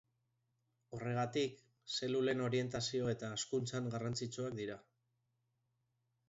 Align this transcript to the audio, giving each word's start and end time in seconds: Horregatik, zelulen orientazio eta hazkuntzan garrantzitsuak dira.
Horregatik, 0.95 1.59
zelulen 1.97 2.41
orientazio 2.45 3.11
eta 3.13 3.29
hazkuntzan 3.37 3.91
garrantzitsuak 3.97 4.57
dira. 4.63 4.81